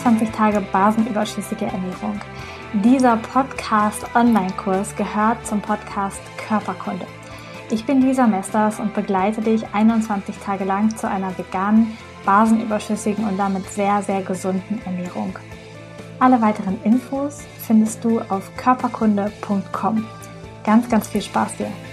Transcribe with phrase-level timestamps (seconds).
[0.00, 2.18] 21 Tage basenüberschüssige Ernährung.
[2.72, 7.04] Dieser Podcast-Online-Kurs gehört zum Podcast Körperkunde.
[7.70, 13.36] Ich bin Lisa Mesters und begleite dich 21 Tage lang zu einer veganen, basenüberschüssigen und
[13.36, 15.38] damit sehr, sehr gesunden Ernährung.
[16.18, 20.06] Alle weiteren Infos findest du auf körperkunde.com.
[20.64, 21.89] Ganz, ganz viel Spaß dir!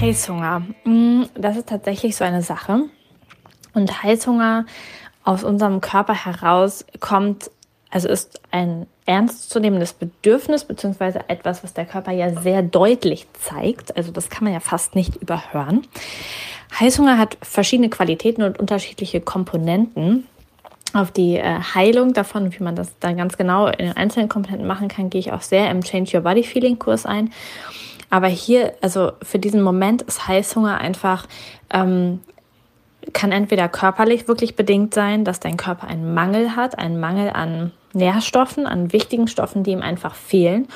[0.00, 0.62] Heißhunger.
[0.84, 2.84] Mm, das ist tatsächlich so eine Sache.
[3.74, 4.64] Und Heißhunger
[5.24, 7.50] aus unserem Körper heraus kommt,
[7.90, 13.96] also ist ein ernstzunehmendes Bedürfnis, beziehungsweise etwas, was der Körper ja sehr deutlich zeigt.
[13.96, 15.86] Also das kann man ja fast nicht überhören.
[16.78, 20.26] Heißhunger hat verschiedene Qualitäten und unterschiedliche Komponenten.
[20.92, 24.66] Auf die äh, Heilung davon, wie man das dann ganz genau in den einzelnen Komponenten
[24.66, 27.32] machen kann, gehe ich auch sehr im Change Your Body Feeling Kurs ein.
[28.10, 31.26] Aber hier, also für diesen Moment ist Heißhunger einfach,
[31.72, 32.20] ähm,
[33.12, 37.72] kann entweder körperlich wirklich bedingt sein, dass dein Körper einen Mangel hat, einen Mangel an
[37.92, 40.68] Nährstoffen, an wichtigen Stoffen, die ihm einfach fehlen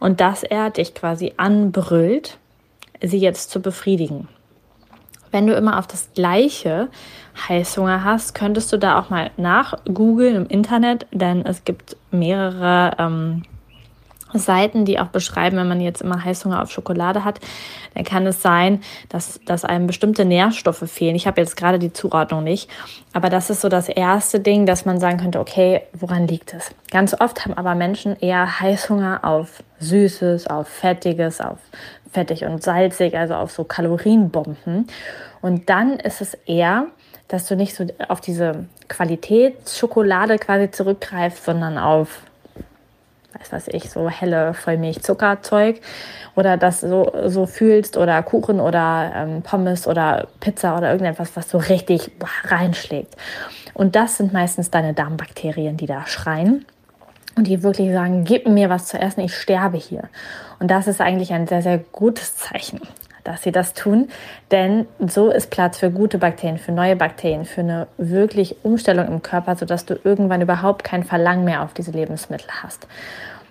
[0.00, 2.38] und dass er dich quasi anbrüllt,
[3.02, 4.28] sie jetzt zu befriedigen.
[5.30, 6.88] Wenn du immer auf das gleiche
[7.48, 13.42] Heißhunger hast, könntest du da auch mal nachgoogeln im Internet, denn es gibt mehrere ähm,
[14.34, 17.40] Seiten, die auch beschreiben, wenn man jetzt immer Heißhunger auf Schokolade hat,
[17.94, 21.16] dann kann es sein, dass, dass einem bestimmte Nährstoffe fehlen.
[21.16, 22.70] Ich habe jetzt gerade die Zuordnung nicht,
[23.12, 26.70] aber das ist so das erste Ding, dass man sagen könnte, okay, woran liegt es?
[26.90, 31.58] Ganz oft haben aber Menschen eher Heißhunger auf Süßes, auf Fettiges, auf
[32.10, 34.86] fettig und salzig, also auf so Kalorienbomben.
[35.40, 36.86] Und dann ist es eher,
[37.28, 42.22] dass du nicht so auf diese Qualitätsschokolade quasi zurückgreifst, sondern auf
[43.40, 45.80] weiß was ich, so helle Vollmilch-Zuckerzeug
[46.34, 51.48] oder das so, so fühlst oder Kuchen oder ähm, Pommes oder Pizza oder irgendetwas, was
[51.48, 52.10] so richtig
[52.44, 53.16] reinschlägt.
[53.74, 56.64] Und das sind meistens deine Darmbakterien, die da schreien
[57.36, 60.08] und die wirklich sagen, gib mir was zu essen, ich sterbe hier.
[60.58, 62.80] Und das ist eigentlich ein sehr, sehr gutes Zeichen
[63.28, 64.08] dass sie das tun,
[64.50, 69.22] denn so ist Platz für gute Bakterien, für neue Bakterien, für eine wirklich Umstellung im
[69.22, 72.86] Körper, sodass du irgendwann überhaupt kein Verlangen mehr auf diese Lebensmittel hast.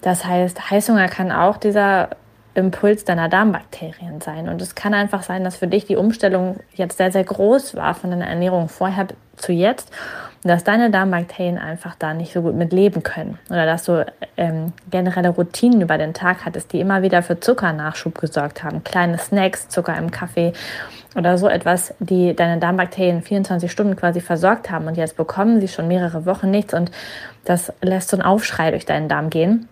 [0.00, 2.10] Das heißt, Heißhunger kann auch dieser
[2.58, 4.48] Impuls deiner Darmbakterien sein.
[4.48, 7.94] Und es kann einfach sein, dass für dich die Umstellung jetzt sehr, sehr groß war
[7.94, 9.92] von deiner Ernährung vorher zu jetzt
[10.44, 14.72] dass deine Darmbakterien einfach da nicht so gut mit leben können oder dass du ähm,
[14.90, 19.68] generelle Routinen über den Tag hattest, die immer wieder für Zuckernachschub gesorgt haben, kleine Snacks,
[19.68, 20.52] Zucker im Kaffee
[21.16, 25.68] oder so etwas, die deine Darmbakterien 24 Stunden quasi versorgt haben und jetzt bekommen sie
[25.68, 26.90] schon mehrere Wochen nichts und
[27.44, 29.68] das lässt so einen Aufschrei durch deinen Darm gehen.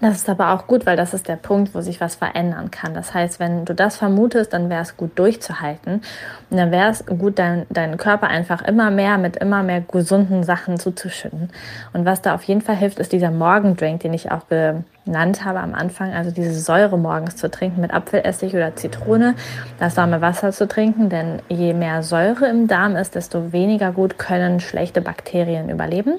[0.00, 2.92] Das ist aber auch gut, weil das ist der Punkt, wo sich was verändern kann.
[2.92, 6.02] Das heißt, wenn du das vermutest, dann wäre es gut durchzuhalten.
[6.50, 10.44] Und dann wäre es gut, dein, deinen Körper einfach immer mehr mit immer mehr gesunden
[10.44, 11.48] Sachen zuzuschütten.
[11.94, 15.60] Und was da auf jeden Fall hilft, ist dieser Morgendrink, den ich auch benannt habe
[15.60, 16.12] am Anfang.
[16.12, 19.34] Also diese Säure morgens zu trinken mit Apfelessig oder Zitrone,
[19.78, 21.08] das warme Wasser zu trinken.
[21.08, 26.16] Denn je mehr Säure im Darm ist, desto weniger gut können schlechte Bakterien überleben.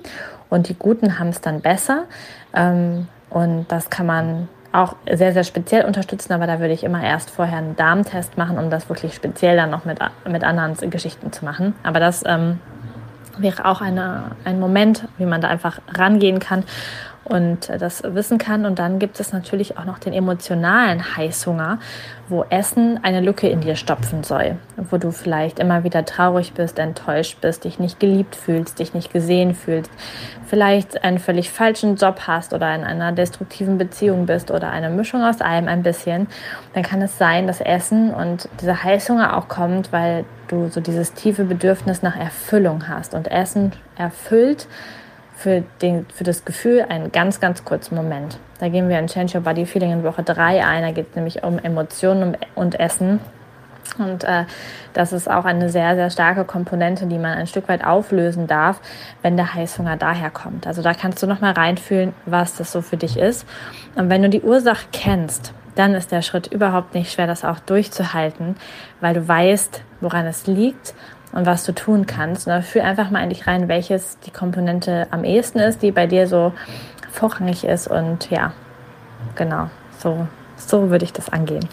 [0.50, 2.06] Und die guten haben es dann besser.
[2.56, 7.02] Ähm, und das kann man auch sehr, sehr speziell unterstützen, aber da würde ich immer
[7.02, 10.00] erst vorher einen Darmtest machen, um das wirklich speziell dann noch mit,
[10.30, 11.76] mit anderen Geschichten zu machen.
[11.84, 12.60] Aber das ähm,
[13.38, 16.66] wäre auch eine, ein Moment, wie man da einfach rangehen kann
[17.26, 18.66] und das wissen kann.
[18.66, 21.80] Und dann gibt es natürlich auch noch den emotionalen Heißhunger,
[22.30, 26.80] wo Essen eine Lücke in dir stopfen soll, wo du vielleicht immer wieder traurig bist,
[26.80, 29.92] enttäuscht bist, dich nicht geliebt fühlst, dich nicht gesehen fühlst,
[30.46, 35.24] vielleicht einen völlig falschen Job hast oder in einer destruktiven Beziehung bist oder eine Mischung
[35.24, 36.28] aus allem ein bisschen,
[36.74, 41.14] dann kann es sein, dass Essen und dieser Heißhunger auch kommt, weil du so dieses
[41.14, 43.14] tiefe Bedürfnis nach Erfüllung hast.
[43.16, 44.68] Und Essen erfüllt
[45.36, 48.40] für, den, für das Gefühl einen ganz, ganz kurzen Moment.
[48.60, 50.84] Da gehen wir in Change Your Body Feeling in Woche 3 ein.
[50.84, 53.20] Da geht es nämlich um Emotionen und Essen.
[53.98, 54.46] Und äh,
[54.94, 58.82] das ist auch eine sehr, sehr starke Komponente, die man ein Stück weit auflösen darf,
[59.22, 60.68] wenn der Heißhunger daherkommt.
[60.68, 63.46] Also da kannst du nochmal reinfühlen, was das so für dich ist.
[63.96, 67.60] Und wenn du die Ursache kennst, dann ist der Schritt überhaupt nicht schwer, das auch
[67.60, 68.56] durchzuhalten,
[69.02, 70.94] weil du weißt, woran es liegt
[71.36, 72.48] und was du tun kannst.
[72.48, 76.08] Und fühl einfach mal in dich rein, welches die Komponente am ehesten ist, die bei
[76.08, 76.54] dir so
[77.12, 77.88] vorrangig ist.
[77.88, 78.54] Und ja,
[79.36, 80.28] genau, so,
[80.58, 81.68] so würde ich das angehen.